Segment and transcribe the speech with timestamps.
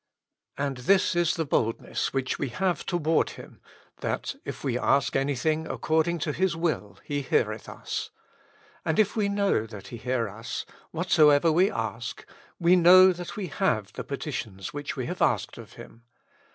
[0.57, 3.59] And this is the boldness which we have toward Hijn^
[4.01, 8.09] that^ if we ASK ANYTHING ACCORDING TO HiS WILL, He heareth us.
[8.83, 12.25] Attd if we know that He hear us, WHATSO EVER WE ASK,
[12.59, 16.01] we know that wE HAVE THE PETITIONS which we have asked of Him.